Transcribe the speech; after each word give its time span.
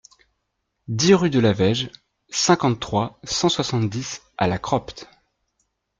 dix 0.87 1.13
rue 1.13 1.29
de 1.29 1.39
la 1.39 1.53
Vaige, 1.53 1.91
cinquante-trois, 2.29 3.19
cent 3.23 3.49
soixante-dix 3.49 4.23
à 4.35 4.47
La 4.47 4.57
Cropte 4.57 5.07